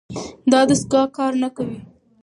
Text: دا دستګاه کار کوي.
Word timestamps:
دا 0.51 0.59
دستګاه 0.69 1.07
کار 1.17 1.33
کوي. 1.55 1.77